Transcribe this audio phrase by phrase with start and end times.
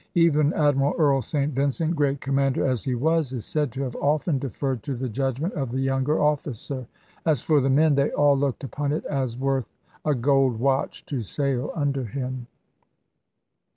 [0.15, 4.39] Even Admiral Earl St Vincent, great commander as he was, is said to have often
[4.39, 6.87] deferred to the judgment of the younger officer.
[7.23, 9.69] As for the men, they all looked upon it as worth
[10.03, 12.47] a gold watch to sail under him.